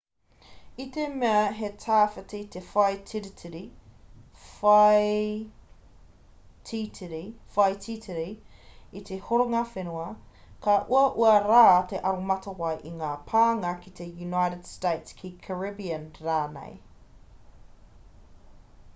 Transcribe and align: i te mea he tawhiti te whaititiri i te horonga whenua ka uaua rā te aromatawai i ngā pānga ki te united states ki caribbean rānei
i 0.83 0.83
te 0.93 1.03
mea 1.23 1.41
he 1.55 1.67
tawhiti 1.81 2.37
te 2.53 2.61
whaititiri 2.69 3.61
i 9.01 9.03
te 9.11 9.19
horonga 9.27 9.61
whenua 9.75 10.07
ka 10.69 10.79
uaua 10.95 11.35
rā 11.45 11.61
te 11.93 12.01
aromatawai 12.13 12.73
i 12.93 12.95
ngā 13.03 13.11
pānga 13.33 13.75
ki 13.85 13.95
te 14.01 14.09
united 14.25 14.65
states 14.73 15.19
ki 15.21 15.31
caribbean 15.47 16.09
rānei 16.31 16.75